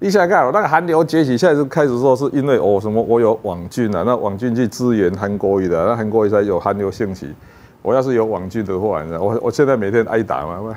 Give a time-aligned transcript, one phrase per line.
[0.00, 7.28] 你想看那个韩流崛起，现在是开始说是因为哦什么我有网军啊，那网军去支援韩国瑜的，那韩国瑜才有韩流兴起。
[7.82, 10.76] 我要是有网军的话，你知道我我现在每天挨打嘛，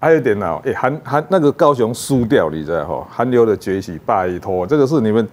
[0.00, 3.06] 还有一点呢，哎韩韩那个高雄输掉，你知道哈？
[3.08, 5.26] 韩流的崛起，拜托，这个是你们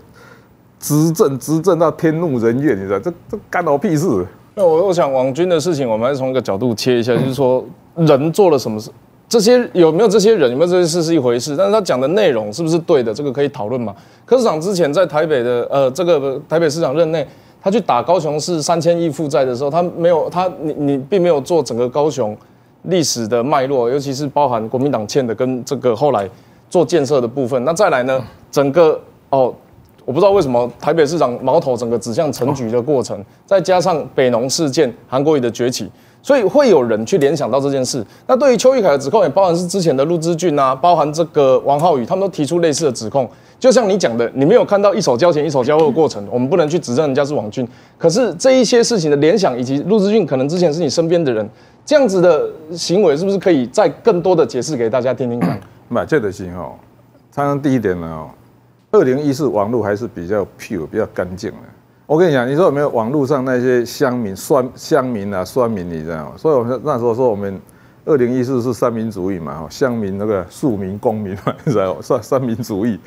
[0.80, 4.08] 执政执政到天怒人怨，你知道这这干我屁事？
[4.54, 7.66] 那我我想网军的事情，我们还是从一个角度切一下，就是说
[7.96, 8.92] 人做了什么事。
[9.32, 13.96] 这些有没有这些人有没有这些事是一回事，但是他讲的内容是不是对的，这个可以讨论嘛？
[14.26, 17.26] 柯市长之前在台北的呃这个台北市长任内，
[17.62, 22.36] 他去打高雄市三千亿负债的时候，他没有他你你并没有做整个高雄
[22.82, 26.30] 历史的脉络，尤其是包含国民党欠的跟这个后来
[26.70, 27.64] 做建设的部分。
[27.64, 28.22] 那再来呢，
[28.52, 29.54] 整个哦，
[30.04, 35.90] 我不知道为什么台北市长矛头整个指向陈局的过程，再加上北农事件、韩国瑜的崛起。
[36.22, 38.06] 所以会有人去联想到这件事。
[38.28, 43.30] 那对于邱玉凯的指控，也包含是之前的陆之俊啊，包含这个王浩宇，他们都提出类似的指控。
[43.60, 47.68] 就像你讲的，你没有看到一手交钱一手交货的过程，我们不能去指证人家是网军。
[47.98, 51.48] 可是这一些事情的联想，以及陆之俊可能之前是你身边的人，
[51.86, 55.60] 这样子的行为，是不是可以再更多的解释给大家听听看？
[55.90, 56.74] 买这的行哦，
[57.32, 58.28] 常常第一点呢，
[58.92, 61.58] 二零一四网络还是比较 pure、比较干净的。
[62.12, 66.34] 我跟你讲，你说有没有网络上那些乡民、酸乡民啊、酸民，你知道吗？
[66.36, 67.58] 所以我们那时候说，我们
[68.04, 73.00] 二零一四是三民主义嘛，乡民那个庶民、公民嘛， 你知道三三民主义。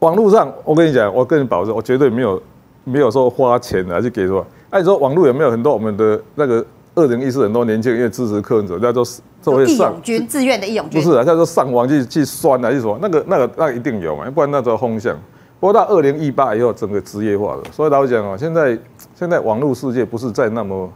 [0.00, 2.42] 网络上，我跟你讲，我跟你保证，我绝对没有
[2.84, 4.46] 没有说花钱来去给说。
[4.68, 6.62] 哎，你说网络有没有很多我们的那个
[6.96, 9.02] 二零一四很多年轻人因为支持柯文哲，叫做
[9.40, 15.16] 作为义勇军自愿的义勇军，不是啊，叫做上网去去酸啊，就说那个那个那一定有嘛，不然那叫风向。
[15.60, 17.62] 不过到二零一八以后，整个职业化了。
[17.72, 18.78] 所以老讲啊，现在
[19.14, 20.92] 现在网络世界不是再那么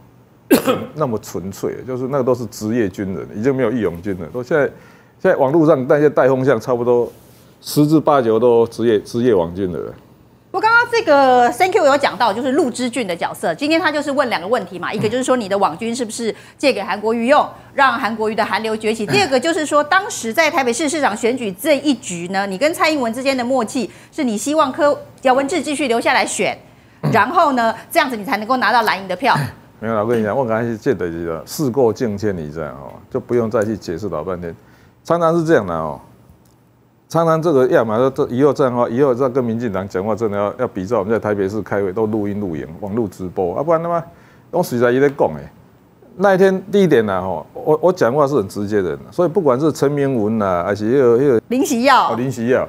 [0.94, 4.26] 那么纯粹，就是那个都是职业军人，已经没有义勇军了。
[4.32, 4.64] 都现在
[5.18, 7.10] 现在网络上那些带风向，差不多
[7.60, 9.92] 十之八九都职业职业网军的。
[10.52, 13.54] 我刚刚这个 Thank you 有讲到，就是陆之俊的角色。
[13.54, 26.54] 今天他就是问两个问题嘛，一个就是说你的网军是不是借给韩国瑜用，让韩国瑜的韩流崛起；第二个就是说，当时在台北市市长选举这一局呢，你跟蔡英文之间的默契，是你希望柯姚文智继续留下来选，
[27.10, 29.34] 然后呢，这样子你才能够拿到蓝营的票。
[29.80, 34.54] 没有，我跟你讲，我刚才是借得一个事过境迁，你这样哦，就不用再去解释老半天，
[35.02, 35.98] 常常是这样的哦。
[37.12, 44.02] 常常这个要么说这以后这样的话，以后再跟民进党讲话，真的要要比照我们在台北市开会都录音录影、网络直播，啊不然他妈
[44.54, 45.52] 用实在也在讲哎。
[46.16, 52.66] 那一天第一点呢，哈，我 我讲话是很直接的，所以不管是陈明文呐，还是那个那个林夕耀，林夕耀，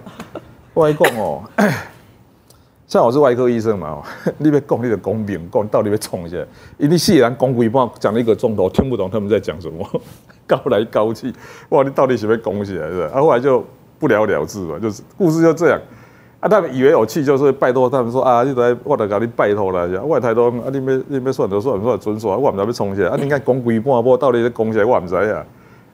[0.73, 1.41] 我来讲哦，
[2.85, 4.03] 像我是外科医生嘛，哦，
[4.39, 6.37] 你别讲你的公平，讲到底要冲一下，
[6.77, 9.87] 因为细人讲规半讲了一个钟头，听不懂他们在讲什么，
[10.45, 11.33] 高来高去，
[11.69, 13.09] 哇，你到底是不是讲起来是？
[13.13, 13.63] 啊，后来就。
[14.03, 15.79] 不了了之嘛，就是故事就这样
[16.41, 16.49] 啊。
[16.49, 23.17] 他们以为有气，就是拜托他们说啊，你来我来给你拜托了，外台都啊，你别你别算都算算准数啊，我唔知要冲起来啊。
[23.17, 25.45] 你看讲几半波，到底在攻起来，我唔知啊。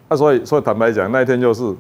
[0.08, 1.72] 啊，所以所以坦白讲，那一天就是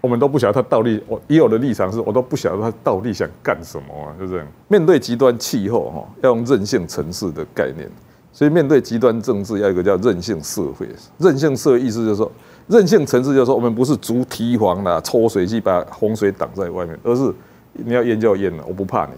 [0.00, 4.46] 我们都不晓得他到底，我以我的立场是，我都不晓得他到底想干什么啊，就这样。
[4.68, 7.86] 面对极端气候哈，要用韧性城市的概念，
[8.32, 10.88] 所以面对极端政治，要一个叫韧性社会。
[11.18, 12.32] 韧性社会意思就是说。
[12.68, 17.32] 任性层次就是说，我们不是逐堤防啦，抽水机把洪水挡在外面，而是
[17.72, 19.12] 你要淹就淹了，我不怕你，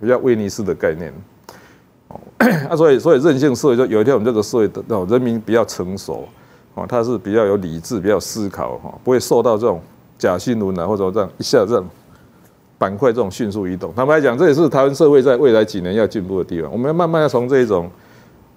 [0.00, 1.12] 比较威尼斯的概念。
[2.08, 2.20] 哦，
[2.70, 6.26] 啊，所以所以任性社会就有一天我们这个社会的那种人民比较成熟，
[6.74, 9.80] 哦，他是比较有理智，比较思考，哈，不会受到这种
[10.16, 11.84] 假新闻啊，或者这样一下这样
[12.78, 13.92] 板块这种迅速移动。
[13.94, 16.70] 坦白讲，这也是台湾社会在未来几年要进步的地方。
[16.70, 17.90] 我们要慢慢要从这一种，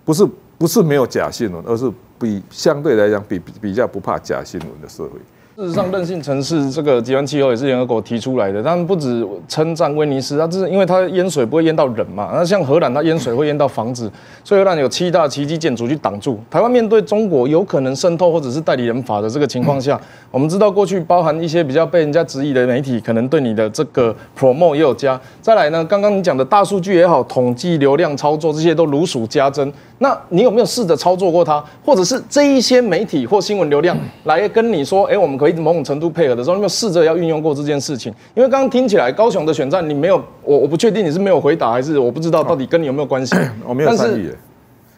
[0.05, 0.25] 不是
[0.59, 1.91] 不是没有假新闻，而是。
[2.21, 5.11] 比相对来讲，比比较不怕假新闻的社会。
[5.59, 8.63] 事实上，韧性城市这个极端气候也是联合国提出来的。
[8.63, 12.29] 他们不止称赞威尼斯，它这是因为它淹水不会淹到人嘛。
[12.33, 14.09] 那像荷兰，它淹水会淹到房子，
[14.41, 16.39] 所以荷兰有七大奇迹建筑去挡住。
[16.49, 19.99] 台湾面对中国有可能渗透或者是代理人法的这个情况下，
[20.31, 25.19] 我们知道过去包含一些比较被人家质疑的媒体，可能对你的这个 promo 也有加。
[25.41, 29.73] 再来呢，刚刚你讲的大数据也好，统计流量操作这些都如数家珍。
[30.01, 38.13] 那你有没有试着操作过它，或者是这一些媒体或新闻流量来跟你说，哎，我们可以某种程度配合的时候，有没有试着要运用过这件事情？
[38.35, 43.35] 因为刚刚听起来高雄的选战你没有，我我不确定你是没有回答，还是我不知道到底跟你有没有关系。
[43.65, 44.33] 我没有参与，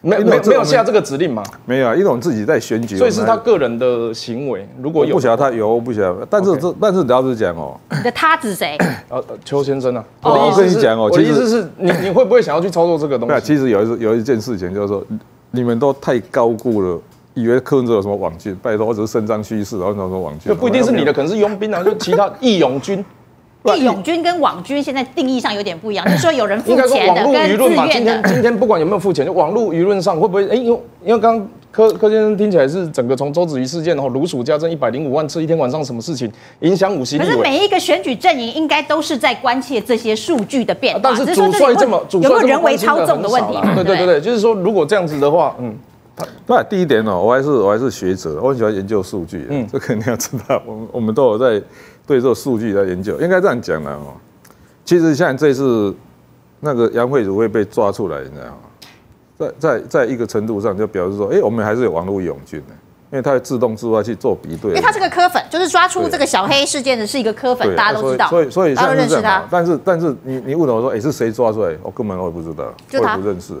[0.00, 1.42] 没没没有下这个指令吗？
[1.64, 4.68] 没有啊，一种自己在选举，所以是他个人的行为。
[4.82, 8.76] 如果有不晓得他有不晓得，但是这但是你要是讲哦，你的他指谁？
[9.08, 13.40] 呃，邱先生啊，我跟你讲哦，我的意思是你你会不会想要去操作这个东西？
[13.40, 15.04] 其实有一有一件事情就是说。
[15.54, 16.98] 你们都太高估了，
[17.34, 18.56] 以为柯文哲有什么网军？
[18.62, 20.48] 拜托，我只是伸张趋势，然后什么网军？
[20.48, 23.04] 就不一定是你的，可能是佣兵啊，就其他义勇军。
[23.76, 28.12] 义勇军跟网军现在定义上有点不一样，就是说有人付钱的网络舆跟论嘛，自愿的。
[28.14, 30.48] 今天 今天不管有没有付钱，就网络舆论上会不会？
[30.48, 36.28] 哎，因为因为刚刚柯柯先生听起来是整个从周子瑜事件，然后如数家珍一百零五万次，一天晚上什么事情
[36.62, 37.36] 影响五席可是。
[37.36, 43.56] 每一个选举阵营应该都是在关切这些数据的变化，但是主帅这么主帅这么有没有人为操纵的问题？
[43.76, 45.72] 对对对对，就是说如果这样子的话，嗯，
[46.46, 51.60] 那第一点哦，我还是我还是学者，我很喜欢研究数据，嗯，这肯定要知道， 我们我们都有在
[52.06, 54.14] 对这个数据在研究，应该这样讲的哦。
[54.84, 55.94] 其实像这次
[56.60, 58.58] 那个杨慧如会被抓出来，你知道吗？
[59.38, 62.74] 在在在一个程度上就表示说，哎、我们还是有网络义勇军的，
[63.10, 64.70] 因为他会自动自发去做比对。
[64.70, 69.48] 因为他是个科粉，就是抓出这个小黑事件的是一个科粉，大家都知道，所以所以所以大家都认识像是这样啊他。
[69.50, 71.76] 但是但是你你问我说，哎、是谁抓出来？
[71.82, 73.54] 我根本我也不知道，我也不认识。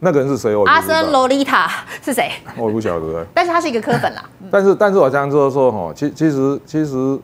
[0.00, 0.54] 那个人是谁？
[0.54, 1.68] 我也阿森罗丽塔
[2.02, 2.30] 是谁？
[2.56, 3.26] 我也不晓得。
[3.34, 4.24] 但是他是一个科粉啦。
[4.50, 7.18] 但是，但是我想说说哈，其其实其实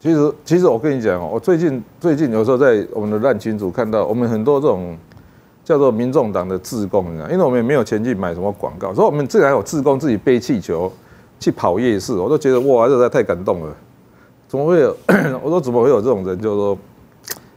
[0.00, 4.96] 其实其实我跟你讲哦，我最近最近有时候在我们的烂群组看到，我们很多这种
[5.64, 10.92] 叫做民众党的志工，你知道因为我们也没有钱去买什么广告，所以我们自然有自贡自己背气球
[11.38, 13.72] 去跑夜市，我都觉得哇，这实在太感动了。
[14.48, 14.96] 怎么会有？
[15.40, 16.36] 我说怎么会有这种人？
[16.40, 16.78] 就是说，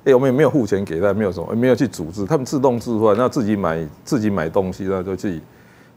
[0.06, 5.42] 哎、我们也没有付钱给他，没有什么，也没有去组织，他们自动自发，然后自己买自己买东西，然后就去。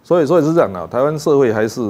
[0.05, 1.81] 所以，所以是这样的，台湾社会还是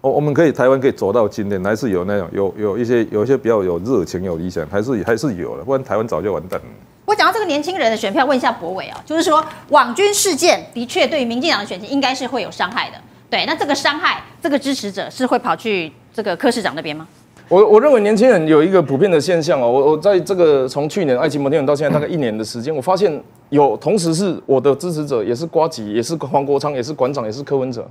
[0.00, 6.66] 我我们可以台湾可以走到今天，还是有那种有有一些有一些比较有热情、有理想，还是还是有的，不然台湾早就完蛋了。
[7.04, 12.96] 我讲到这个年轻人的选票，问一下博伟啊，就是说网军事件的确对于民进党的选情应该是会有伤害的。
[13.30, 17.06] 对，那这个伤害，这个支持者是会跑去这个柯市长那边吗？
[17.50, 27.86] 我我认为年轻人有一个普遍的现象哦，我我在这个从去年爱情摩天轮到现在大概一年的时间，我发现有同时是我的支持者，也是瓜吉，也是黄国昌，也是馆长，也是柯文哲。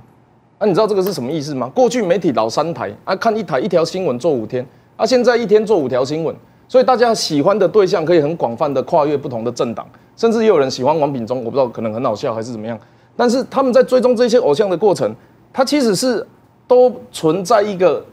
[0.58, 1.70] 啊，你知道这个是什么意思吗？
[1.72, 4.66] 过去媒体老三台啊，看一台一条新闻做五天，
[4.96, 6.34] 啊，现在一天做五条新闻，
[6.66, 9.86] 所以大家喜欢的对象可以很广泛的跨越不同的政党，
[10.16, 12.76] 甚至也有人喜欢王炳忠，我不知道可能很好笑还是怎么样，
[13.16, 15.14] 但是他们在追踪这些偶像的过程，
[15.52, 16.26] 他其实是
[16.66, 18.04] 都存在一个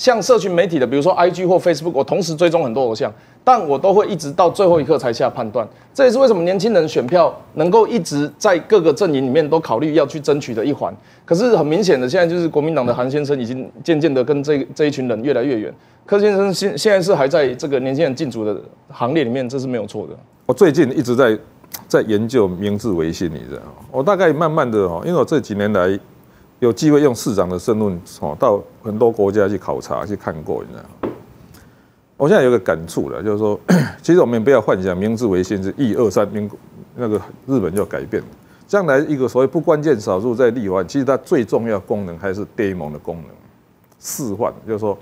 [0.00, 3.12] 像社群媒体的，比如说 IG 或 Facebook，我同时追踪很多偶像，
[3.44, 5.68] 但我都会一直到最后一刻才下判断。
[5.92, 10.90] 这也是为什么年轻人选票能够一直在各个阵营里面都考虑要去争取的一环。
[11.26, 15.70] 可是很明显的，现在就是国民党的韩先生已经渐渐的跟这这一群人越来越远。
[16.06, 18.58] 柯先生现现在是还在这个年轻人进组的
[18.88, 20.16] 行列里面，这是没有错的。
[20.46, 21.38] 我最近一直在
[21.86, 23.72] 在研究明治维新，你知道吗？
[23.92, 26.00] 我大概慢慢的哦，因为我这几年来
[26.60, 31.10] 有机会用市长的身份哦，到很多国家去考察去看过，你知道？
[32.16, 33.58] 我现在有个感触了，就是说，
[34.02, 36.48] 其实我们不要幻想明治维新是一二三民
[36.94, 38.28] 那个日本就改变了。
[38.68, 43.26] 将来一个所谓不关键少数在立法，其实它最重要功能还是 demo 的功能，
[43.98, 44.96] 示范，就是说，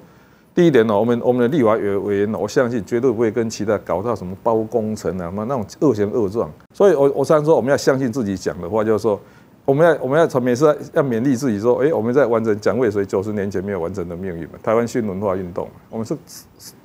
[0.54, 6.48] 第一点呢，我们我们的立法委委员，我相信绝对不会跟其他搞到什么包工程啊，什么那种恶行恶状。
[6.72, 9.20] 所以我我常说，我们要相信自己讲的话，就是说，
[9.68, 16.16] 我们要我们要从每次要勉励自己说，哎，我们在完成蒋渭水九十年前没有完成的命运嘛，台湾新文化运动，我们是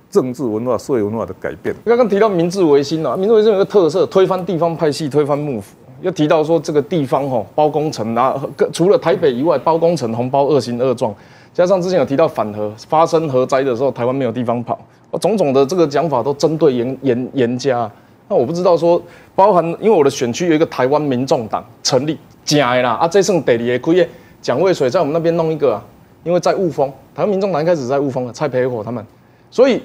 [0.09, 1.73] 政治文化、社会文化的改变。
[1.85, 5.73] 刚刚提到明治维新啊，明治维新有个特色，推翻地方派系，推翻幕府。
[6.01, 11.15] 又提到说这个地方吼包工程啊，各除了台北以外，包工程红包恶行恶状，
[11.53, 14.77] 加上之前有提到反核发生核灾的时候，台湾没有地方跑，
[15.21, 17.89] 种种的这个讲法都针对严严严家。
[18.27, 19.01] 那我不知道说，
[19.35, 24.09] 包含因为我的选区有一个台湾民众党成立，假的啦啊，这算第二个开业，
[24.41, 25.83] 蒋渭水在我们那边弄一个啊，
[26.23, 29.05] 因为在雾峰，台湾民众党一开始在雾峰啊，蔡培火他们，
[29.51, 29.81] 所以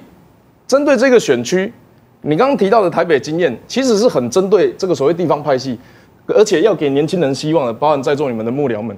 [0.67, 1.71] 针对这个选区，
[2.21, 5.77] 你刚刚提到的台北经验，其实是很针对这个所谓地方派系。
[6.31, 8.95] 而且要给年轻人希望的，包含在座你们的幕僚们，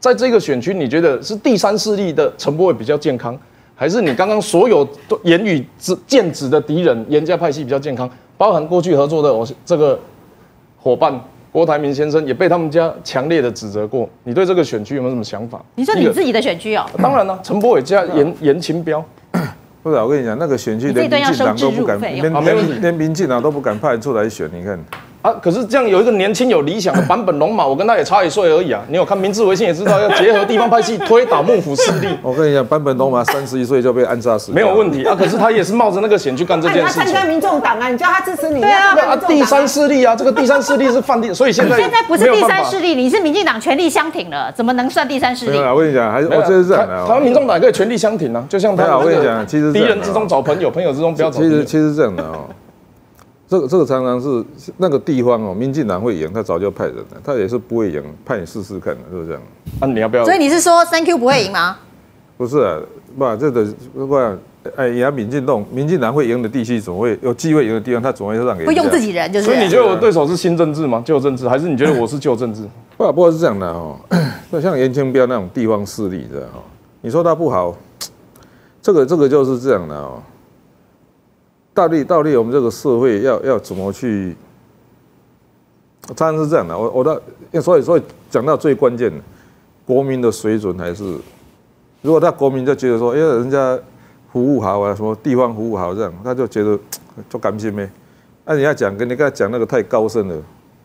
[0.00, 3.38] 在这个选区，你觉得是第三势力的陈柏伟比较健康，
[3.82, 4.88] 还是你刚刚所有
[5.24, 8.08] 言语之剑指的敌人严家派系比较健康？
[8.38, 9.98] 包含过去合作的我这个
[10.78, 11.12] 伙伴
[11.50, 14.08] 郭台铭先生也被他们家强烈的指责过。
[14.22, 15.60] 你对这个选区有没有什么想法？
[15.74, 16.86] 你说你自己的选区哦？
[16.98, 19.04] 当然了，陈柏伟加严严清标。
[19.82, 24.78] 不是，我跟你讲，那个选区连民进党都不敢，连连连民进党都不敢派人出来选，你看。
[25.22, 25.32] 啊！
[25.40, 28.82] 可是这样有一个年轻有理想的版本龙马，我跟他也差一岁而已啊。
[28.88, 32.08] 你有看明治维新也知道，要结合地方派系推倒幕府势力。
[32.22, 35.14] 我跟你讲，版本龙马三十一岁就被暗杀死，没有问题啊。
[35.16, 36.98] 可是他也是冒着那个险去干这件事情。
[36.98, 38.60] 他参加民众党啊，你叫他支持你。
[38.60, 45.58] 对啊，啊，第三势力啊，这个第三势力是犯地，所以现在现在不是第三势力，你是民进党全力相挺了，怎么能算第三势力？
[45.58, 47.06] 我跟你讲，还是我这是这样的。
[47.06, 51.38] 台湾民众党可以全力相挺啊，就像他我跟你讲，其实敌人之中找朋友，朋友之中不要找。
[51.40, 52.46] 其实其实这样的哦。
[53.52, 54.42] 这个这个常常是
[54.78, 59.42] 那个地方哦，民进党会赢，他早就派人了，他也是不会赢，派你试试看的，是不是这样？
[59.80, 60.24] 啊，你要不要？
[60.24, 61.76] 所以你是说三 Q 不会赢吗？
[62.38, 62.80] 不是啊，
[63.18, 64.34] 不，这个如果
[64.74, 69.44] 哎，赢民进党，民进党会赢的地区，总会有机会赢的地方，他总会让给会用自己人，就是。
[69.44, 71.02] 所以你觉得我对手是新政治吗？
[71.04, 72.62] 旧政治，还是你觉得我是旧政治？
[72.96, 73.98] 不，不过是这样的哦，
[74.50, 76.64] 那 像严清标那种地方势力的哦，
[77.02, 77.76] 你说他不好，
[78.80, 80.22] 这个这个就是这样的哦。
[81.74, 84.36] 到底到底我们这个社会要要怎么去？
[86.16, 87.22] 当然是这样的，我我的，
[87.62, 89.16] 所以所以讲到最关键的，
[89.86, 91.16] 国民的水准还是，
[92.02, 93.78] 如果他国民就觉得说，哎，人家
[94.32, 96.76] 服务好啊，什么地方服务好这样，他就觉得
[97.30, 97.88] 就甘心呗。
[98.44, 100.36] 那你要讲跟你刚才讲那个太高深了，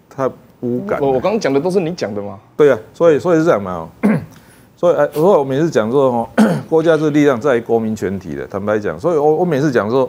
[0.08, 0.29] 他
[0.60, 1.01] 无感。
[1.01, 2.39] 我我刚刚讲的都是你讲的嘛？
[2.56, 3.89] 对啊，所以所以是这样嘛。
[4.77, 6.29] 所以哎，所以我每次讲说哦，
[6.70, 8.46] 国家是力量在于国民全体的。
[8.46, 10.08] 坦白讲，所以我我每次讲说，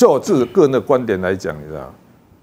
[0.00, 1.92] 就我自己个人的观点来讲，你知道。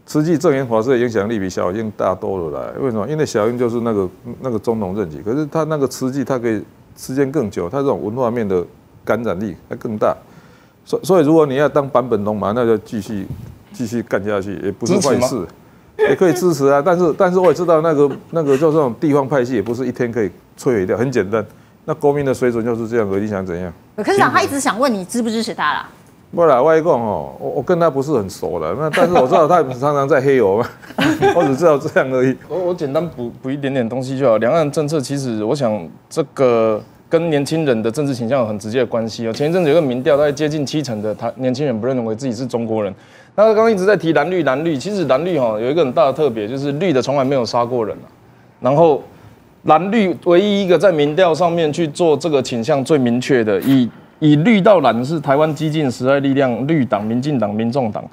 [0.06, 2.72] 实际正言法师的影响力比小英大多了啦。
[2.80, 3.10] 为什么？
[3.10, 4.08] 因为小英就是那个
[4.42, 6.64] 那个总统任期，可是他那个实际他可以
[6.96, 8.64] 时间更久，他这种文化面的
[9.04, 10.16] 感染力还更大。
[10.86, 13.26] 所所以，如果你要当版本龙马，那就继续
[13.74, 15.44] 继续干下去，也不是坏事，
[15.98, 16.80] 也可以支持啊。
[16.80, 20.96] 但是，但是我也知道那个那个就这种地方派系，也不是一天可以摧毁掉。
[20.96, 21.44] 很简单，
[21.86, 23.74] 那国民的水准就是这样，你想怎样？
[23.96, 25.90] 可是他一直想问你支不支持他啦。
[26.36, 30.58] 不啦，外公哦，我我跟他不是很熟的，那但是我知道他常常在黑我，
[31.34, 32.36] 我只知道这样而已。
[32.50, 34.38] 我我简单补补一点点东西就好。
[34.38, 36.80] 两岸政策其实，我想这个
[37.10, 39.32] 跟年轻人的政治倾向有很直接的关系哦。
[39.32, 42.94] 前一阵子有个民调，大概接近七成的他年轻人不认为自己是中国人。
[43.36, 48.08] 那刚刚一直在提蓝绿蓝绿，其实蓝绿哈有一个很大的特别，就是绿的从来没有杀过人啊。
[48.60, 49.02] 然后
[49.64, 53.90] 蓝绿唯一一个在民调上面去做这个倾向最明确的以。
[54.20, 58.04] 以绿到蓝是台湾激进时代力量、绿党、民进党、民众党，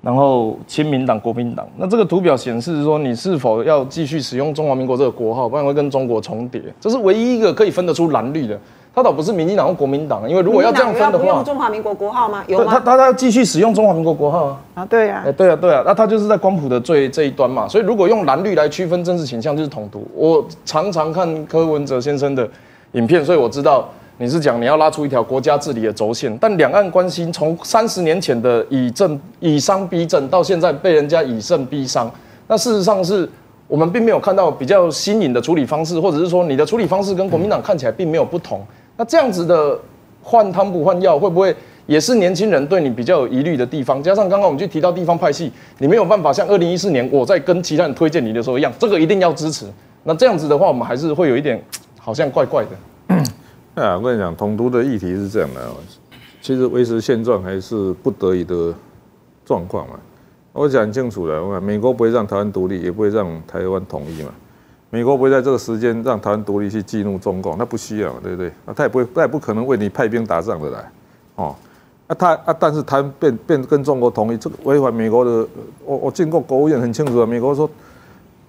[0.00, 1.66] 然后亲民党、国民党。
[1.76, 6.60] 那这个图表显示说，你是否要继续使用中华民国这个国号，不然会跟中国重叠。
[6.80, 8.58] 这是唯一一个可以分得出蓝绿的。
[8.94, 12.44] 他倒不是民进党或国民党，因为如果要这样分的话，用中华民国国号吗？
[12.46, 12.66] 有吗？
[12.68, 14.60] 他他他要继续使用中华民国国号啊？
[14.74, 15.22] 啊，对呀。
[15.24, 15.82] 哎，对啊，对啊。
[15.86, 17.66] 那他就是在光谱的最这一端嘛。
[17.66, 20.06] 所以如果用蓝绿来区分政治倾向，就是统独。
[20.14, 22.46] 我常常看柯文哲先生的
[22.92, 23.88] 影片，所以我知道。
[24.18, 32.10] 你是讲你要拉出一条国家治理的轴线，但两岸关系从三十年前的以政以商逼政，到现在被人家以胜逼商，
[32.46, 33.28] 那事实上是
[33.66, 38.60] 我们并没有看到比较新颖的处理方式，或者是说你的处理方式跟国民党看起来并没有不同。
[38.96, 39.76] 那这样子的
[40.22, 41.54] 换汤不换药，会不会
[41.86, 44.00] 也是年轻人对你比较有疑虑的地方？
[44.02, 49.66] 加上刚刚我们去提到地方派系，你没有办法像二零一四年我在跟其他人推荐你的时候一样，这个一定要支持。
[50.04, 51.60] 那这样子的话，我们还是会有一点
[51.98, 52.70] 好像怪怪的。
[53.74, 55.70] 啊，我跟你讲，统独的议题是这样的，
[56.42, 58.74] 其实维持现状还是不得已的
[59.46, 59.94] 状况嘛。
[60.52, 64.28] 我讲清楚了，我美国不会让台湾独立，也不会让台湾统一嘛。
[64.90, 68.48] 美国不会在这个时间让台湾独立去激怒中共，那不需要，对不对？
[68.66, 70.92] 啊，他也不会，他也不可能为你派兵打仗的啦，
[71.36, 71.56] 哦。
[72.08, 75.48] 啊，他啊，但是他变变跟中国统一，这个违反美国的，
[75.86, 77.70] 我我经过国务院很清楚啊，美国说。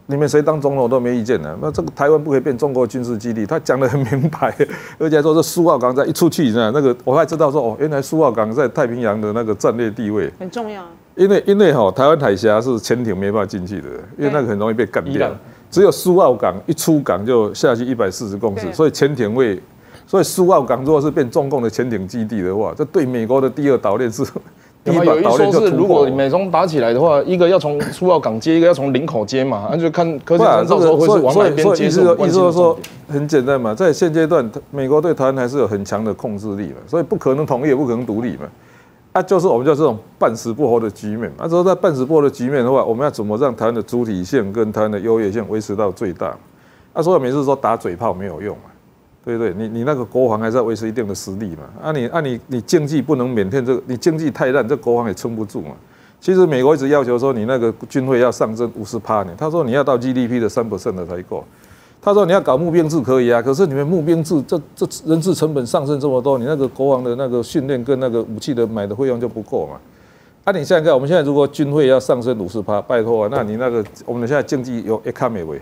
[0.06, 1.58] 你们谁当总统我都没意见的。
[1.62, 4.54] 那这个台湾不可以变中国军事基地，他讲得很明白，
[5.00, 10.84] 而且说这苏澳港在一出去，那那个我还知道说哦，原来苏澳港在太平洋的那个战略地位很重要。
[11.16, 15.32] 因为因为哈，台湾海峡是潜艇没办法进去的，因为那个很容易被干掉。
[15.72, 19.62] 只有苏澳港一出港就下去一百四十公尺，所以潜艇会，
[20.06, 24.24] 所以苏澳港如果是变中共的潜艇基地的话，这对美国的第二岛链是。
[24.86, 31.86] 有一说是，如果美中打起来的话，一个要从苏澳港接，一个要从林口接嘛，那就看科技到时候会是往哪边接。
[31.86, 38.44] 意思意思说很简单嘛，在现阶段，美国对台湾还是有很强的控制力嘛，所以不可能统一，也不可能独立嘛。
[39.13, 41.32] 啊，就是我们叫这种半死不活的局面。
[41.38, 46.36] 啊，之后在半死不活的局面的话，我们要怎么让台湾的主体性跟台湾的优越性维持到最大？
[46.92, 48.63] 啊，所以每次说打嘴炮没有用嘛。
[49.25, 51.63] 对对，你你那个国防还是要维持一定的实力嘛。
[51.82, 55.72] 啊，你啊你你经济不能缅甸这个，你经济太烂，这国防也撑不住嘛。
[56.20, 61.44] 其实美国一直要求说，你那个军费要上升五十趴呢，他说你要到 GDP 的三 percent 的才够。
[62.01, 69.80] 他说你要搞募兵制可以啊，可是你们募兵制这这人事成本上升这么多，你那个国防的那个训练跟那个武器的买的费用就不够嘛。
[70.44, 75.58] 啊，你现在看，我们现在如果军费要上升五十趴，拜托啊，那你那个我们现在经济有 economy，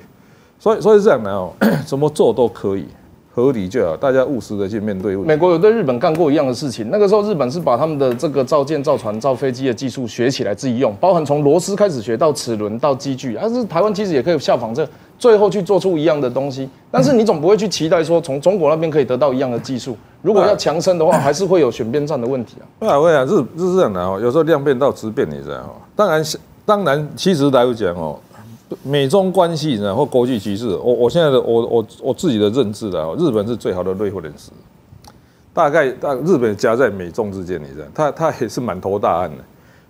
[0.58, 1.54] 所以所以是这样的哦，
[1.86, 2.88] 怎么做都可以。
[3.34, 5.16] 合理就好，大家务实的去面对。
[5.16, 14.86] 美国有对日本干过一样的事情，那个时候日本是把他们的这个造舰、造船、造飞机的技术学起来自己用，包含从螺丝开始学到齿轮到机具，但是台湾其实也可以效仿这，
[15.18, 16.70] 最后去做出一样的东西。
[16.92, 22.90] 但是你总不会去期待说从中国那边可以得到一样的技术，如果要强生的话，还是会有选边站的问题啊。
[22.90, 25.76] 啊，会啊日日这样的哦，有时候量变到质变，你知道哦。
[25.96, 26.24] 当然，
[26.66, 28.20] 当然，其实来讲哦。
[28.84, 34.52] 美中关系然后国际局势，我我现在的我我我自己的认知的，日本是最好的瑞货人士，
[35.54, 39.44] 大概大日本夹在美中之间，你知道，他他也是满头大汗的，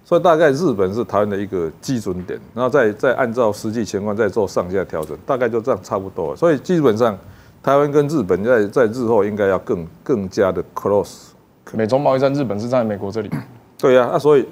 [0.03, 6.35] 所以大概日本是台湾的一个基准点，然后再再按照实际情况再做上下调整，大概就这样差不多了。
[6.35, 7.17] 所以基本上
[7.61, 11.27] 台湾跟日本在在日后应该要更更加的 close。
[11.73, 13.29] 美中贸易战，日本是在美国这里。
[13.77, 14.45] 对呀、那所以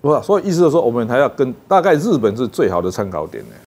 [0.00, 3.56] 不是，所以意思就是说，我们还要跟大概日本是最好的参考点呢。